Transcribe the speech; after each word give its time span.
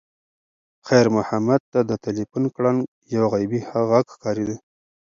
خیر 0.87 1.07
محمد 1.17 1.61
ته 1.71 1.79
د 1.89 1.91
تلیفون 2.05 2.43
ګړنګ 2.55 2.79
یو 3.15 3.25
غیبي 3.33 3.61
غږ 3.89 4.05
ښکارېده. 4.15 4.55